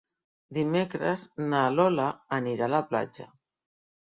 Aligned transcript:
Dimecres 0.57 1.25
na 1.51 1.59
Lola 1.75 2.07
anirà 2.39 2.71
a 2.71 2.73
la 2.79 2.83
platja. 2.89 3.29